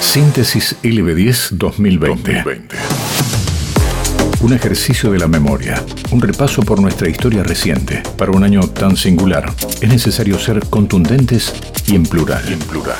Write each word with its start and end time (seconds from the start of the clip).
Síntesis 0.00 0.76
LB10 0.82 1.50
2020. 1.52 2.42
Un 4.40 4.52
ejercicio 4.52 5.10
de 5.10 5.18
la 5.18 5.26
memoria, 5.26 5.84
un 6.10 6.20
repaso 6.20 6.62
por 6.62 6.80
nuestra 6.80 7.08
historia 7.08 7.42
reciente. 7.42 8.02
Para 8.16 8.32
un 8.32 8.44
año 8.44 8.60
tan 8.60 8.96
singular, 8.96 9.52
es 9.80 9.88
necesario 9.88 10.38
ser 10.38 10.60
contundentes 10.70 11.52
y 11.86 11.96
en 11.96 12.04
plural. 12.04 12.46
en 12.50 12.58
plural. 12.60 12.96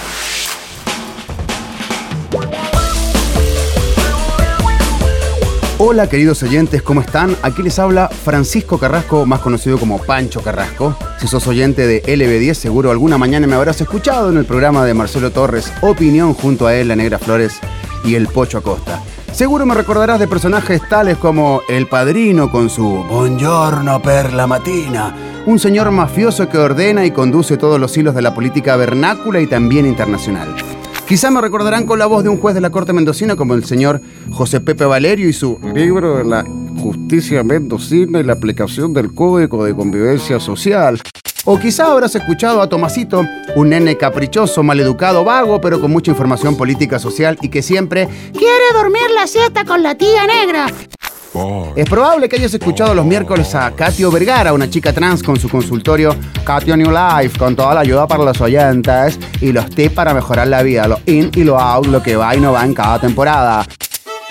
Hola 5.81 6.09
queridos 6.09 6.43
oyentes, 6.43 6.83
¿cómo 6.83 7.01
están? 7.01 7.37
Aquí 7.41 7.63
les 7.63 7.79
habla 7.79 8.09
Francisco 8.09 8.79
Carrasco, 8.79 9.25
más 9.27 9.39
conocido 9.39 9.79
como 9.79 9.99
Pancho 9.99 10.43
Carrasco. 10.43 10.97
Si 11.21 11.29
sos 11.29 11.47
oyente 11.47 11.87
de 11.87 12.03
LB10, 12.03 12.55
seguro 12.55 12.91
alguna 12.91 13.17
mañana 13.17 13.47
me 13.47 13.55
habrás 13.55 13.81
escuchado 13.81 14.29
en 14.29 14.39
el 14.39 14.45
programa 14.45 14.85
de 14.85 14.95
Marcelo 14.95 15.31
Torres, 15.31 15.73
Opinión 15.81 16.35
junto 16.35 16.67
a 16.67 16.75
él, 16.75 16.89
la 16.89 16.97
Negra 16.97 17.21
Flores 17.21 17.61
y 18.05 18.17
el 18.17 18.27
Pocho 18.27 18.59
Acosta. 18.59 19.01
Seguro 19.31 19.67
me 19.67 19.75
recordarás 19.75 20.19
de 20.19 20.27
personajes 20.27 20.81
tales 20.89 21.17
como 21.17 21.63
El 21.69 21.87
Padrino 21.87 22.51
con 22.51 22.71
su 22.71 23.05
Buongiorno 23.05 24.03
per 24.03 24.33
la 24.33 24.49
matina, 24.49 25.15
un 25.47 25.61
señor 25.61 25.93
mafioso 25.93 26.49
que 26.49 26.59
ordena 26.59 27.05
y 27.05 27.13
conduce 27.13 27.57
todos 27.57 27.79
los 27.79 27.97
hilos 27.97 28.17
de 28.17 28.23
la 28.23 28.35
política 28.35 28.75
vernácula 28.75 29.41
y 29.41 29.47
también 29.47 29.87
internacional. 29.87 30.57
Quizá 31.09 31.31
me 31.31 31.41
recordarán 31.41 31.87
con 31.87 31.99
la 31.99 32.05
voz 32.05 32.23
de 32.23 32.29
un 32.29 32.37
juez 32.37 32.55
de 32.55 32.61
la 32.61 32.69
Corte 32.69 32.93
Mendocina 32.93 33.35
como 33.35 33.55
el 33.55 33.65
señor 33.65 34.03
José 34.31 34.61
Pepe 34.61 34.85
Valerio 34.85 35.27
y 35.27 35.33
su 35.33 35.59
libro 35.75 36.19
de 36.19 36.25
la 36.25 36.45
justicia 36.79 37.43
mendocina 37.43 38.21
y 38.21 38.25
la 38.25 38.35
aplicación 38.35 38.93
del 38.93 39.15
Código 39.15 39.65
de 39.65 39.75
Convivencia 39.75 40.39
Social. 40.39 41.01
O 41.47 41.59
quizá 41.59 41.91
habrás 41.91 42.15
escuchado 42.15 42.61
a 42.61 42.69
Tomasito, 42.69 43.25
un 43.57 43.71
nene 43.71 43.97
caprichoso, 43.97 44.63
maleducado, 44.63 45.25
vago, 45.25 45.63
pero 45.63 45.81
con 45.81 45.91
mucha 45.91 46.11
información 46.11 46.59
política 46.59 46.99
social 46.99 47.39
y 47.41 47.49
que 47.49 47.63
siempre 47.63 48.07
quiere 48.35 48.65
dormir 48.75 49.11
la 49.15 49.27
siesta 49.27 49.65
con 49.65 49.83
la 49.83 49.95
tía 49.95 50.27
negra. 50.27 50.67
Es 51.77 51.89
probable 51.89 52.29
que 52.29 52.37
hayas 52.37 52.55
escuchado 52.55 52.95
los 52.95 53.05
miércoles 53.05 53.55
a 53.55 53.71
Katio 53.73 54.11
Vergara, 54.11 54.53
una 54.53 54.69
chica 54.69 54.93
trans 54.93 55.23
con 55.23 55.39
su 55.39 55.49
consultorio 55.49 56.17
Katio 56.45 56.77
New 56.77 56.91
Life, 56.91 57.39
con 57.39 57.55
toda 57.55 57.75
la 57.75 57.81
ayuda 57.81 58.07
para 58.07 58.25
los 58.25 58.41
oyentes 58.41 59.19
y 59.41 59.53
los 59.53 59.69
tips 59.69 59.95
para 59.95 60.15
mejorar 60.15 60.49
la 60.49 60.63
vida, 60.63 60.89
lo 60.89 60.99
in 61.07 61.31
y 61.35 61.45
lo 61.45 61.59
out, 61.59 61.87
lo 61.87 62.03
que 62.03 62.17
va 62.17 62.35
y 62.35 62.41
no 62.41 62.53
va 62.53 62.65
en 62.65 62.75
cada 62.75 62.99
temporada. 62.99 63.67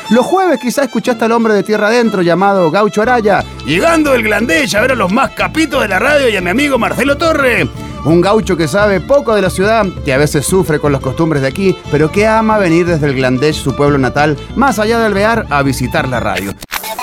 Los 0.09 0.25
jueves 0.25 0.59
quizá 0.59 0.83
escuchaste 0.83 1.25
al 1.25 1.33
hombre 1.33 1.53
de 1.53 1.63
tierra 1.63 1.87
adentro 1.87 2.21
llamado 2.21 2.71
Gaucho 2.71 3.01
Araya, 3.01 3.43
llegando 3.65 4.13
del 4.13 4.23
Glandés 4.23 4.73
a 4.73 4.81
ver 4.81 4.93
a 4.93 4.95
los 4.95 5.11
más 5.11 5.31
capitos 5.31 5.81
de 5.81 5.89
la 5.89 5.99
radio 5.99 6.29
y 6.29 6.35
a 6.37 6.41
mi 6.41 6.49
amigo 6.49 6.77
Marcelo 6.77 7.17
Torre. 7.17 7.67
Un 8.05 8.21
gaucho 8.21 8.55
que 8.55 8.69
sabe 8.69 9.01
poco 9.01 9.35
de 9.35 9.41
la 9.41 9.49
ciudad, 9.49 9.85
que 10.05 10.13
a 10.13 10.17
veces 10.17 10.45
sufre 10.45 10.79
con 10.79 10.93
las 10.93 11.01
costumbres 11.01 11.41
de 11.41 11.49
aquí, 11.49 11.77
pero 11.91 12.09
que 12.09 12.25
ama 12.25 12.57
venir 12.57 12.85
desde 12.85 13.07
el 13.07 13.15
Glandés, 13.15 13.57
su 13.57 13.75
pueblo 13.75 13.97
natal, 13.97 14.37
más 14.55 14.79
allá 14.79 14.97
del 14.99 15.13
Bear, 15.13 15.45
a 15.49 15.61
visitar 15.61 16.07
la 16.07 16.21
radio. 16.21 16.53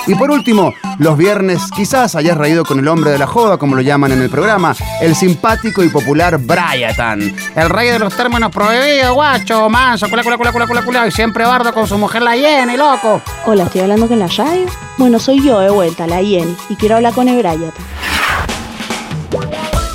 Y 0.07 0.13
por 0.13 0.29
último, 0.29 0.71
los 0.99 1.17
viernes 1.17 1.63
quizás 1.75 2.15
hayas 2.15 2.37
reído 2.37 2.63
con 2.63 2.77
el 2.77 2.87
hombre 2.87 3.09
de 3.09 3.17
la 3.17 3.25
joda, 3.25 3.57
como 3.57 3.75
lo 3.75 3.81
llaman 3.81 4.11
en 4.11 4.21
el 4.21 4.29
programa, 4.29 4.75
el 5.01 5.15
simpático 5.15 5.83
y 5.83 5.89
popular 5.89 6.37
Bryatan. 6.37 7.35
El 7.55 7.69
rey 7.69 7.89
de 7.89 7.97
los 7.97 8.15
términos 8.15 8.51
prohibidos, 8.51 9.15
guacho, 9.15 9.67
manso, 9.67 10.07
cula, 10.07 10.23
cula, 10.23 10.37
cula, 10.37 10.51
cula, 10.51 10.67
cula, 10.67 10.81
cula, 10.83 11.07
y 11.07 11.11
siempre 11.11 11.43
bardo 11.43 11.73
con 11.73 11.87
su 11.87 11.97
mujer 11.97 12.21
la 12.21 12.33
Jenny, 12.33 12.77
loco. 12.77 13.19
Hola, 13.47 13.63
estoy 13.63 13.81
hablando 13.81 14.07
con 14.07 14.19
la 14.19 14.27
radio. 14.27 14.67
Bueno, 14.97 15.17
soy 15.17 15.43
yo 15.43 15.59
de 15.59 15.71
vuelta, 15.71 16.05
la 16.05 16.17
Jenny, 16.17 16.55
y 16.69 16.75
quiero 16.75 16.97
hablar 16.97 17.13
con 17.13 17.27
el 17.27 17.37
Bryatan. 17.37 17.71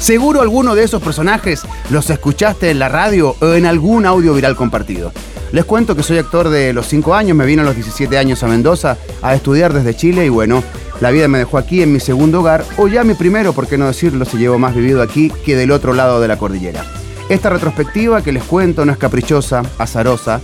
Seguro 0.00 0.41
alguno 0.41 0.75
de 0.75 0.83
esos 0.83 1.00
personajes 1.00 1.62
los 1.91 2.11
escuchaste 2.11 2.70
en 2.70 2.81
la 2.81 2.88
radio 2.88 3.36
o 3.41 3.53
en 3.53 3.66
algún 3.66 4.06
audio 4.06 4.34
viral 4.34 4.56
compartido. 4.56 5.12
Les 5.53 5.65
cuento 5.65 5.97
que 5.97 6.05
soy 6.05 6.19
actor 6.19 6.48
de 6.48 6.73
los 6.73 6.87
5 6.87 7.12
años, 7.12 7.37
me 7.37 7.45
vine 7.45 7.62
a 7.62 7.65
los 7.65 7.75
17 7.75 8.17
años 8.17 8.43
a 8.45 8.47
Mendoza 8.47 8.97
a 9.20 9.34
estudiar 9.34 9.73
desde 9.73 9.97
Chile 9.97 10.25
y 10.25 10.29
bueno, 10.29 10.62
la 11.01 11.11
vida 11.11 11.27
me 11.27 11.39
dejó 11.39 11.59
aquí 11.59 11.83
en 11.83 11.93
mi 11.93 11.98
segundo 11.98 12.41
hogar, 12.41 12.65
o 12.77 12.87
ya 12.87 13.03
mi 13.03 13.15
primero, 13.15 13.53
por 13.53 13.66
qué 13.66 13.77
no 13.77 13.88
decirlo, 13.88 14.25
si 14.25 14.37
llevo 14.37 14.59
más 14.59 14.77
vivido 14.77 15.03
aquí 15.03 15.33
que 15.44 15.56
del 15.56 15.72
otro 15.72 15.93
lado 15.93 16.21
de 16.21 16.28
la 16.28 16.38
cordillera. 16.38 16.84
Esta 17.28 17.50
retrospectiva 17.50 18.22
que 18.22 18.33
les 18.33 18.44
cuento 18.44 18.84
no 18.84 18.93
es 18.93 18.99
caprichosa, 18.99 19.62
azarosa, 19.78 20.41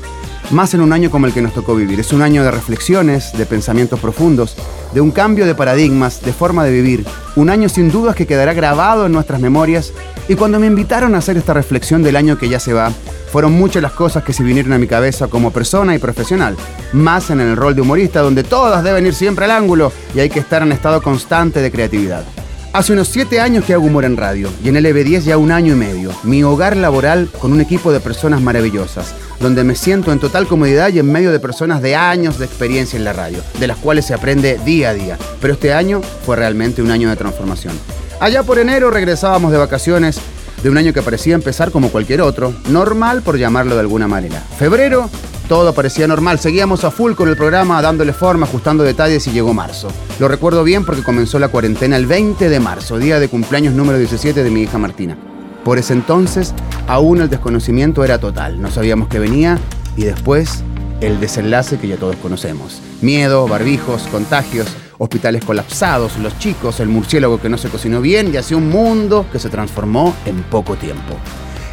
más 0.51 0.75
en 0.75 0.81
un 0.81 0.93
año 0.93 1.11
como 1.11 1.27
el 1.27 1.33
que 1.33 1.43
nos 1.43 1.53
tocó 1.53 1.75
vivir. 1.75 2.01
Es 2.01 2.13
un 2.13 2.23
año 2.23 2.45
de 2.45 2.51
reflexiones, 2.51 3.33
de 3.33 3.47
pensamientos 3.47 4.01
profundos, 4.01 4.57
de 4.93 5.01
un 5.01 5.11
cambio 5.11 5.47
de 5.47 5.55
paradigmas, 5.55 6.23
de 6.23 6.33
forma 6.33 6.65
de 6.65 6.71
vivir. 6.71 7.05
Un 7.35 7.51
año 7.51 7.69
sin 7.69 7.91
dudas 7.91 8.15
que 8.15 8.27
quedará 8.27 8.55
grabado 8.55 9.07
en 9.07 9.13
nuestras 9.13 9.41
memorias. 9.41 9.93
Y 10.29 10.35
cuando 10.35 10.61
me 10.61 10.67
invitaron 10.67 11.15
a 11.15 11.19
hacer 11.19 11.37
esta 11.37 11.55
reflexión 11.55 12.03
del 12.03 12.17
año 12.17 12.39
que 12.39 12.49
ya 12.49 12.61
se 12.61 12.73
va, 12.73 12.93
fueron 13.31 13.53
muchas 13.53 13.83
las 13.83 13.93
cosas 13.93 14.23
que 14.25 14.33
se 14.33 14.43
vinieron 14.43 14.73
a 14.73 14.79
mi 14.79 14.87
cabeza 14.87 15.29
como 15.29 15.51
persona 15.51 15.95
y 15.95 15.99
profesional, 15.99 16.57
más 16.93 17.31
en 17.31 17.41
el 17.41 17.57
rol 17.57 17.75
de 17.75 17.83
humorista 17.83 18.21
donde 18.21 18.45
todas 18.45 18.83
deben 18.83 19.07
ir 19.07 19.15
siempre 19.15 19.45
al 19.45 19.51
ángulo 19.51 19.93
y 20.15 20.21
hay 20.21 20.31
que 20.31 20.41
estar 20.41 20.63
en 20.63 20.73
estado 20.73 21.03
constante 21.03 21.61
de 21.61 21.71
creatividad. 21.71 22.25
Hace 22.73 22.93
unos 22.93 23.09
7 23.09 23.41
años 23.41 23.65
que 23.65 23.73
hago 23.73 23.87
humor 23.87 24.05
en 24.05 24.17
radio 24.17 24.51
y 24.63 24.69
en 24.69 24.77
el 24.77 24.85
EB10 24.85 25.21
ya 25.21 25.39
un 25.39 25.51
año 25.51 25.73
y 25.73 25.77
medio. 25.77 26.13
Mi 26.25 26.45
hogar 26.45 26.77
laboral 26.77 27.29
con 27.41 27.53
un 27.53 27.61
equipo 27.61 27.91
de 27.91 28.01
personas 28.01 28.43
maravillosas, 28.43 29.15
donde 29.41 29.65
me 29.65 29.75
siento 29.75 30.13
en 30.13 30.19
total 30.19 30.47
comodidad 30.47 30.93
y 30.93 30.99
en 30.99 31.11
medio 31.11 31.33
de 31.33 31.41
personas 31.41 31.83
de 31.83 31.97
años 31.97 32.39
de 32.39 32.47
experiencia 32.47 32.97
en 32.97 33.05
la 33.05 33.13
radio, 33.13 33.41
de 33.59 33.67
las 33.67 33.77
cuales 33.79 34.07
se 34.07 34.15
aprende 34.15 34.59
día 34.65 34.91
a 34.91 34.95
día. 34.95 35.19
Pero 35.41 35.55
este 35.55 35.73
año 35.73 36.01
fue 36.25 36.37
realmente 36.37 36.83
un 36.83 36.91
año 36.91 37.09
de 37.09 37.17
transformación. 37.17 37.75
Allá 38.21 38.43
por 38.43 38.59
enero 38.59 38.91
regresábamos 38.91 39.53
de 39.53 39.59
vacaciones 39.59 40.19
de 40.63 40.71
un 40.71 40.79
año 40.79 40.93
que 40.93 41.03
parecía 41.03 41.35
empezar 41.35 41.71
como 41.71 41.91
cualquier 41.91 42.23
otro, 42.23 42.55
normal 42.71 43.23
por 43.23 43.39
llamarlo 43.39 43.75
de 43.75 43.83
alguna 43.83 44.09
manera. 44.09 44.43
Febrero, 44.59 45.11
todo 45.49 45.75
parecía 45.75 46.09
normal, 46.09 46.41
seguíamos 46.41 46.85
a 46.85 46.91
full 46.91 47.13
con 47.13 47.29
el 47.29 47.37
programa, 47.37 47.81
dándole 47.83 48.13
forma, 48.13 48.47
ajustando 48.47 48.83
detalles 48.83 49.27
y 49.27 49.33
llegó 49.33 49.55
marzo. 49.55 49.89
Lo 50.19 50.29
recuerdo 50.29 50.65
bien 50.65 50.85
porque 50.85 51.03
comenzó 51.03 51.39
la 51.39 51.49
cuarentena 51.49 51.97
el 51.97 52.07
20 52.07 52.49
de 52.49 52.61
marzo, 52.61 52.99
día 52.99 53.21
de 53.21 53.29
cumpleaños 53.29 53.75
número 53.75 53.99
17 53.99 54.43
de 54.43 54.51
mi 54.51 54.63
hija 54.63 54.79
Martina. 54.79 55.36
Por 55.67 55.79
ese 55.79 55.95
entonces, 55.95 56.55
aún 56.87 57.21
el 57.21 57.29
desconocimiento 57.29 58.05
era 58.05 58.19
total, 58.19 58.63
no 58.63 58.71
sabíamos 58.71 59.09
qué 59.09 59.19
venía 59.19 59.59
y 59.97 60.05
después 60.05 60.63
el 61.01 61.19
desenlace 61.19 61.77
que 61.77 61.89
ya 61.89 61.97
todos 61.97 62.15
conocemos. 62.23 62.81
Miedo, 63.03 63.49
barbijos, 63.49 64.03
contagios, 64.13 64.69
hospitales 64.99 65.45
colapsados, 65.45 66.19
los 66.19 66.39
chicos, 66.39 66.79
el 66.79 66.87
murciélago 66.89 67.41
que 67.41 67.49
no 67.49 67.59
se 67.59 67.69
cocinó 67.69 68.01
bien 68.01 68.33
y 68.33 68.37
así 68.37 68.55
un 68.55 68.71
mundo 68.71 69.27
que 69.33 69.41
se 69.41 69.49
transformó 69.49 70.15
en 70.25 70.41
poco 70.45 70.77
tiempo. 70.77 71.17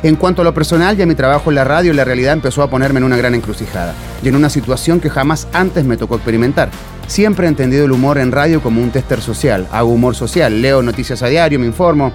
En 0.01 0.15
cuanto 0.15 0.41
a 0.41 0.45
lo 0.45 0.55
personal 0.55 0.97
y 0.97 1.03
a 1.03 1.05
mi 1.05 1.13
trabajo 1.13 1.51
en 1.51 1.55
la 1.55 1.63
radio, 1.63 1.93
la 1.93 2.03
realidad 2.03 2.33
empezó 2.33 2.63
a 2.63 2.71
ponerme 2.71 2.97
en 2.97 3.03
una 3.03 3.17
gran 3.17 3.35
encrucijada 3.35 3.93
y 4.23 4.27
en 4.27 4.35
una 4.35 4.49
situación 4.49 5.01
que 5.01 5.11
jamás 5.11 5.47
antes 5.53 5.85
me 5.85 5.97
tocó 5.97 6.15
experimentar. 6.15 6.71
Siempre 7.05 7.45
he 7.45 7.49
entendido 7.49 7.85
el 7.85 7.91
humor 7.91 8.17
en 8.17 8.31
radio 8.31 8.59
como 8.59 8.81
un 8.81 8.89
tester 8.89 9.21
social. 9.21 9.67
Hago 9.71 9.91
humor 9.91 10.15
social, 10.15 10.63
leo 10.63 10.81
noticias 10.81 11.21
a 11.21 11.27
diario, 11.27 11.59
me 11.59 11.67
informo. 11.67 12.11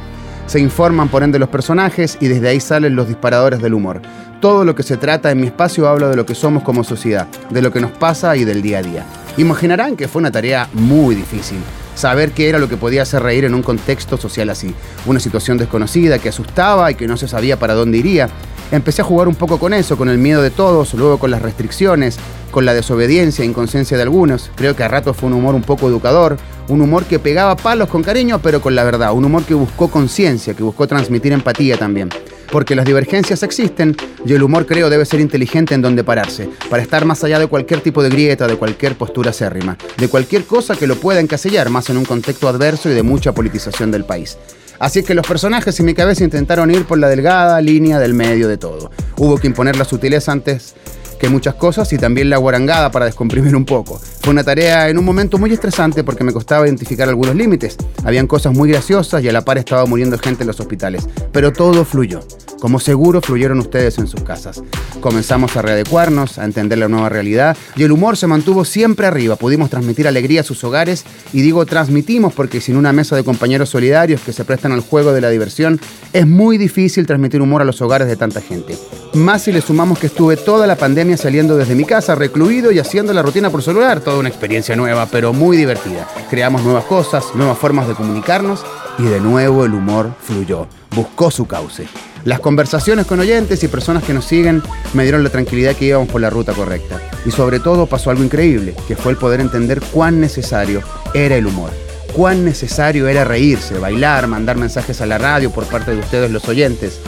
Se 0.48 0.58
informan 0.58 1.10
por 1.10 1.22
ende 1.22 1.38
los 1.38 1.50
personajes 1.50 2.16
y 2.22 2.26
desde 2.26 2.48
ahí 2.48 2.58
salen 2.58 2.96
los 2.96 3.06
disparadores 3.06 3.60
del 3.60 3.74
humor. 3.74 4.00
Todo 4.40 4.64
lo 4.64 4.74
que 4.74 4.82
se 4.82 4.96
trata 4.96 5.30
en 5.30 5.42
mi 5.42 5.48
espacio 5.48 5.86
habla 5.86 6.08
de 6.08 6.16
lo 6.16 6.24
que 6.24 6.34
somos 6.34 6.62
como 6.62 6.84
sociedad, 6.84 7.26
de 7.50 7.60
lo 7.60 7.70
que 7.70 7.80
nos 7.82 7.90
pasa 7.90 8.34
y 8.34 8.44
del 8.44 8.62
día 8.62 8.78
a 8.78 8.82
día. 8.82 9.04
Imaginarán 9.36 9.94
que 9.94 10.08
fue 10.08 10.20
una 10.20 10.30
tarea 10.30 10.66
muy 10.72 11.14
difícil. 11.14 11.58
Saber 11.94 12.32
qué 12.32 12.48
era 12.48 12.58
lo 12.58 12.66
que 12.66 12.78
podía 12.78 13.02
hacer 13.02 13.22
reír 13.22 13.44
en 13.44 13.52
un 13.52 13.62
contexto 13.62 14.16
social 14.16 14.48
así. 14.48 14.74
Una 15.04 15.20
situación 15.20 15.58
desconocida 15.58 16.18
que 16.18 16.30
asustaba 16.30 16.90
y 16.90 16.94
que 16.94 17.06
no 17.06 17.18
se 17.18 17.28
sabía 17.28 17.58
para 17.58 17.74
dónde 17.74 17.98
iría. 17.98 18.30
Empecé 18.70 19.02
a 19.02 19.04
jugar 19.04 19.28
un 19.28 19.34
poco 19.34 19.58
con 19.58 19.72
eso, 19.72 19.96
con 19.96 20.08
el 20.08 20.18
miedo 20.18 20.42
de 20.42 20.50
todos, 20.50 20.92
luego 20.94 21.18
con 21.18 21.30
las 21.30 21.40
restricciones, 21.40 22.18
con 22.50 22.66
la 22.66 22.74
desobediencia 22.74 23.42
e 23.42 23.46
inconsciencia 23.46 23.96
de 23.96 24.02
algunos. 24.02 24.50
Creo 24.56 24.76
que 24.76 24.82
a 24.82 24.88
ratos 24.88 25.16
fue 25.16 25.28
un 25.28 25.34
humor 25.34 25.54
un 25.54 25.62
poco 25.62 25.88
educador, 25.88 26.36
un 26.68 26.82
humor 26.82 27.04
que 27.04 27.18
pegaba 27.18 27.56
palos 27.56 27.88
con 27.88 28.02
cariño, 28.02 28.40
pero 28.42 28.60
con 28.60 28.74
la 28.74 28.84
verdad, 28.84 29.12
un 29.12 29.24
humor 29.24 29.44
que 29.44 29.54
buscó 29.54 29.88
conciencia, 29.88 30.54
que 30.54 30.62
buscó 30.62 30.86
transmitir 30.86 31.32
empatía 31.32 31.78
también 31.78 32.10
porque 32.50 32.74
las 32.74 32.86
divergencias 32.86 33.42
existen 33.42 33.96
y 34.24 34.32
el 34.32 34.42
humor 34.42 34.66
creo 34.66 34.90
debe 34.90 35.04
ser 35.04 35.20
inteligente 35.20 35.74
en 35.74 35.82
donde 35.82 36.04
pararse, 36.04 36.48
para 36.70 36.82
estar 36.82 37.04
más 37.04 37.22
allá 37.24 37.38
de 37.38 37.46
cualquier 37.46 37.80
tipo 37.80 38.02
de 38.02 38.10
grieta, 38.10 38.46
de 38.46 38.56
cualquier 38.56 38.96
postura 38.96 39.30
acérrima, 39.30 39.76
de 39.96 40.08
cualquier 40.08 40.44
cosa 40.44 40.76
que 40.76 40.86
lo 40.86 40.96
pueda 40.96 41.20
encasillar 41.20 41.70
más 41.70 41.90
en 41.90 41.96
un 41.96 42.04
contexto 42.04 42.48
adverso 42.48 42.90
y 42.90 42.94
de 42.94 43.02
mucha 43.02 43.32
politización 43.32 43.90
del 43.90 44.04
país. 44.04 44.38
Así 44.78 45.02
que 45.02 45.14
los 45.14 45.26
personajes 45.26 45.78
en 45.80 45.86
mi 45.86 45.94
cabeza 45.94 46.24
intentaron 46.24 46.70
ir 46.70 46.84
por 46.84 46.98
la 46.98 47.08
delgada 47.08 47.60
línea 47.60 47.98
del 47.98 48.14
medio 48.14 48.48
de 48.48 48.58
todo. 48.58 48.90
Hubo 49.16 49.38
que 49.38 49.48
imponer 49.48 49.76
la 49.76 49.84
sutileza 49.84 50.32
antes 50.32 50.74
que 51.18 51.28
muchas 51.28 51.54
cosas 51.54 51.92
y 51.92 51.98
también 51.98 52.30
la 52.30 52.38
guarangada 52.38 52.90
para 52.90 53.06
descomprimir 53.06 53.54
un 53.56 53.64
poco. 53.64 54.00
Fue 54.20 54.30
una 54.30 54.44
tarea 54.44 54.88
en 54.88 54.98
un 54.98 55.04
momento 55.04 55.38
muy 55.38 55.52
estresante 55.52 56.04
porque 56.04 56.24
me 56.24 56.32
costaba 56.32 56.66
identificar 56.66 57.08
algunos 57.08 57.34
límites. 57.34 57.76
Habían 58.04 58.26
cosas 58.26 58.52
muy 58.54 58.70
graciosas 58.70 59.22
y 59.22 59.28
a 59.28 59.32
la 59.32 59.44
par 59.44 59.58
estaba 59.58 59.86
muriendo 59.86 60.18
gente 60.18 60.42
en 60.42 60.48
los 60.48 60.60
hospitales. 60.60 61.08
Pero 61.32 61.52
todo 61.52 61.84
fluyó, 61.84 62.20
como 62.60 62.80
seguro 62.80 63.20
fluyeron 63.20 63.58
ustedes 63.58 63.98
en 63.98 64.06
sus 64.06 64.22
casas. 64.22 64.62
Comenzamos 65.00 65.56
a 65.56 65.62
readecuarnos, 65.62 66.38
a 66.38 66.44
entender 66.44 66.78
la 66.78 66.88
nueva 66.88 67.08
realidad 67.08 67.56
y 67.76 67.84
el 67.84 67.92
humor 67.92 68.16
se 68.16 68.26
mantuvo 68.26 68.64
siempre 68.64 69.06
arriba. 69.06 69.36
Pudimos 69.36 69.70
transmitir 69.70 70.08
alegría 70.08 70.40
a 70.40 70.44
sus 70.44 70.62
hogares 70.64 71.04
y 71.32 71.42
digo 71.42 71.66
transmitimos 71.66 72.32
porque 72.34 72.60
sin 72.60 72.76
una 72.76 72.92
mesa 72.92 73.16
de 73.16 73.24
compañeros 73.24 73.70
solidarios 73.70 74.20
que 74.20 74.32
se 74.32 74.44
prestan 74.44 74.72
al 74.72 74.80
juego 74.80 75.12
de 75.12 75.20
la 75.20 75.30
diversión 75.30 75.80
es 76.12 76.26
muy 76.26 76.58
difícil 76.58 77.06
transmitir 77.06 77.40
humor 77.40 77.62
a 77.62 77.64
los 77.64 77.80
hogares 77.80 78.08
de 78.08 78.16
tanta 78.16 78.40
gente. 78.40 78.76
Más 79.14 79.42
si 79.42 79.52
le 79.52 79.60
sumamos 79.60 79.98
que 79.98 80.08
estuve 80.08 80.36
toda 80.36 80.66
la 80.66 80.76
pandemia 80.76 81.16
saliendo 81.16 81.56
desde 81.56 81.74
mi 81.74 81.84
casa, 81.84 82.14
recluido 82.14 82.70
y 82.70 82.78
haciendo 82.78 83.12
la 83.12 83.22
rutina 83.22 83.50
por 83.50 83.62
celular. 83.62 84.00
Toda 84.00 84.18
una 84.18 84.28
experiencia 84.28 84.76
nueva, 84.76 85.06
pero 85.06 85.32
muy 85.32 85.56
divertida. 85.56 86.06
Creamos 86.28 86.62
nuevas 86.62 86.84
cosas, 86.84 87.24
nuevas 87.34 87.58
formas 87.58 87.88
de 87.88 87.94
comunicarnos 87.94 88.64
y 88.98 89.04
de 89.04 89.20
nuevo 89.20 89.64
el 89.64 89.72
humor 89.72 90.12
fluyó. 90.20 90.66
Buscó 90.94 91.30
su 91.30 91.46
cauce. 91.46 91.88
Las 92.24 92.40
conversaciones 92.40 93.06
con 93.06 93.20
oyentes 93.20 93.62
y 93.62 93.68
personas 93.68 94.04
que 94.04 94.12
nos 94.12 94.26
siguen 94.26 94.62
me 94.92 95.04
dieron 95.04 95.24
la 95.24 95.30
tranquilidad 95.30 95.74
que 95.74 95.86
íbamos 95.86 96.08
por 96.08 96.20
la 96.20 96.30
ruta 96.30 96.52
correcta. 96.52 97.00
Y 97.24 97.30
sobre 97.30 97.60
todo 97.60 97.86
pasó 97.86 98.10
algo 98.10 98.24
increíble, 98.24 98.74
que 98.86 98.96
fue 98.96 99.12
el 99.12 99.18
poder 99.18 99.40
entender 99.40 99.80
cuán 99.92 100.20
necesario 100.20 100.82
era 101.14 101.36
el 101.36 101.46
humor. 101.46 101.70
Cuán 102.12 102.44
necesario 102.44 103.06
era 103.06 103.24
reírse, 103.24 103.78
bailar, 103.78 104.26
mandar 104.26 104.56
mensajes 104.56 105.00
a 105.00 105.06
la 105.06 105.18
radio 105.18 105.50
por 105.50 105.64
parte 105.66 105.92
de 105.92 106.00
ustedes 106.00 106.30
los 106.30 106.48
oyentes. 106.48 107.00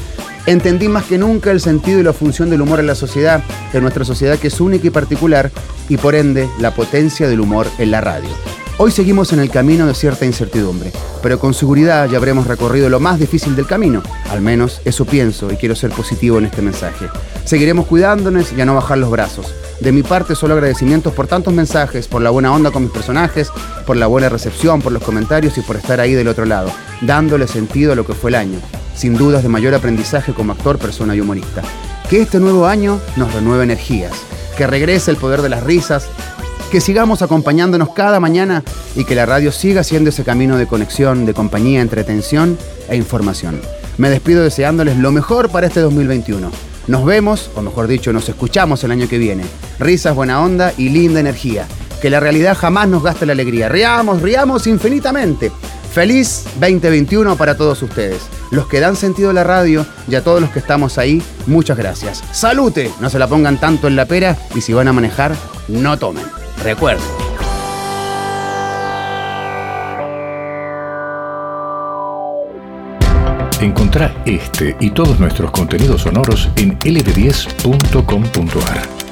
Entendí 0.51 0.89
más 0.89 1.05
que 1.05 1.17
nunca 1.17 1.53
el 1.53 1.61
sentido 1.61 2.01
y 2.01 2.03
la 2.03 2.13
función 2.13 2.51
del 2.51 2.61
humor 2.61 2.81
en 2.81 2.89
la 2.89 2.97
sociedad, 2.97 3.41
en 3.73 3.83
nuestra 3.83 4.05
sociedad 4.05 4.37
que 4.37 4.49
es 4.49 4.61
única 4.61 4.89
y 4.89 4.91
particular, 4.91 5.53
y 5.89 5.97
por 5.97 6.17
ende 6.17 6.51
la 6.59 6.75
potencia 6.75 7.29
del 7.29 7.39
humor 7.39 7.69
en 7.79 7.93
la 7.93 8.01
radio. 8.01 8.29
Hoy 8.77 8.91
seguimos 8.91 9.33
en 9.33 9.39
el 9.39 9.49
camino 9.49 9.87
de 9.87 9.95
cierta 9.95 10.27
incertidumbre, 10.27 10.91
pero 11.23 11.39
con 11.39 11.55
seguridad 11.55 12.09
ya 12.09 12.17
habremos 12.17 12.49
recorrido 12.49 12.89
lo 12.89 12.99
más 12.99 13.21
difícil 13.21 13.55
del 13.55 13.69
camino. 13.69 14.03
Al 14.29 14.41
menos 14.41 14.81
eso 14.85 15.05
pienso 15.05 15.53
y 15.53 15.57
quiero 15.57 15.77
ser 15.77 15.93
positivo 15.93 16.39
en 16.39 16.47
este 16.47 16.63
mensaje. 16.63 17.07
Seguiremos 17.45 17.87
cuidándonos 17.87 18.53
y 18.53 18.61
a 18.61 18.67
no 18.67 18.75
bajar 18.75 18.99
los 18.99 19.13
brazos. 19.13 19.55
De 19.79 19.93
mi 19.93 20.03
parte, 20.03 20.35
solo 20.35 20.55
agradecimientos 20.55 21.13
por 21.13 21.29
tantos 21.29 21.55
mensajes, 21.55 22.09
por 22.09 22.23
la 22.23 22.31
buena 22.31 22.53
onda 22.53 22.73
con 22.73 22.83
mis 22.83 22.93
personajes, 22.93 23.53
por 23.87 23.97
la 23.97 24.09
buena 24.09 24.29
recepción, 24.29 24.83
por 24.83 24.91
los 24.91 25.05
comentarios 25.05 25.57
y 25.59 25.61
por 25.61 25.77
estar 25.77 26.01
ahí 26.01 26.15
del 26.15 26.27
otro 26.27 26.45
lado, 26.45 26.73
dándole 27.03 27.47
sentido 27.47 27.93
a 27.93 27.95
lo 27.95 28.05
que 28.05 28.15
fue 28.15 28.31
el 28.31 28.35
año. 28.35 28.59
Sin 29.01 29.17
dudas 29.17 29.43
de 29.43 29.49
mayor 29.49 29.75
aprendizaje 29.75 30.35
como 30.35 30.53
actor, 30.53 30.79
persona 30.79 31.17
y 31.17 31.23
humorista. 31.23 31.63
Que 32.11 32.21
este 32.21 32.39
nuevo 32.39 32.67
año 32.67 33.01
nos 33.17 33.33
renueve 33.33 33.65
energías, 33.65 34.13
que 34.59 34.67
regrese 34.67 35.11
el 35.11 35.17
poder 35.17 35.41
de 35.41 35.49
las 35.49 35.63
risas, 35.63 36.05
que 36.71 36.83
sigamos 36.83 37.23
acompañándonos 37.23 37.95
cada 37.95 38.21
mañana 38.21 38.63
y 38.95 39.05
que 39.05 39.15
la 39.15 39.25
radio 39.25 39.53
siga 39.53 39.85
siendo 39.85 40.11
ese 40.11 40.23
camino 40.23 40.59
de 40.59 40.67
conexión, 40.67 41.25
de 41.25 41.33
compañía, 41.33 41.81
entretención 41.81 42.59
e 42.91 42.97
información. 42.97 43.63
Me 43.97 44.11
despido 44.11 44.43
deseándoles 44.43 44.99
lo 44.99 45.13
mejor 45.13 45.49
para 45.49 45.69
este 45.69 45.81
2021. 45.81 46.51
Nos 46.87 47.05
vemos, 47.07 47.51
o 47.57 47.63
mejor 47.63 47.87
dicho, 47.87 48.13
nos 48.13 48.29
escuchamos 48.29 48.85
el 48.85 48.91
año 48.91 49.09
que 49.09 49.17
viene. 49.17 49.45
Risas, 49.79 50.15
buena 50.15 50.43
onda 50.43 50.75
y 50.77 50.91
linda 50.91 51.21
energía. 51.21 51.67
Que 52.03 52.11
la 52.11 52.21
realidad 52.21 52.55
jamás 52.55 52.87
nos 52.87 53.03
gaste 53.03 53.25
la 53.25 53.33
alegría. 53.33 53.71
Riamos, 53.71 54.21
riamos 54.21 54.67
infinitamente. 54.67 55.51
Feliz 55.93 56.45
2021 56.61 57.37
para 57.37 57.57
todos 57.57 57.83
ustedes. 57.83 58.23
Los 58.53 58.69
que 58.69 58.81
dan 58.81 58.95
sentido 58.95 59.31
a 59.31 59.33
la 59.33 59.45
radio 59.45 59.85
y 60.09 60.15
a 60.15 60.23
todos 60.23 60.41
los 60.41 60.51
que 60.51 60.61
estamos 60.61 60.99
ahí, 60.99 61.21
muchas 61.47 61.77
gracias. 61.77 62.23
Salute, 62.33 62.91
no 63.01 63.11
se 63.11 63.19
la 63.19 63.27
pongan 63.27 63.59
tanto 63.59 63.89
en 63.89 63.97
la 63.97 64.07
pera 64.07 64.37
y 64.55 64.61
si 64.61 64.73
van 64.73 64.89
a 64.89 64.93
manejar, 64.93 65.35
no 65.69 65.99
tomen. 65.99 66.25
Recuerdo. 66.63 67.03
Encontrá 73.61 74.15
este 74.25 74.77
y 74.81 74.91
todos 74.91 75.21
nuestros 75.21 75.51
contenidos 75.51 76.03
sonoros 76.03 76.49
en 76.57 76.79
ld10.com.ar. 76.79 79.10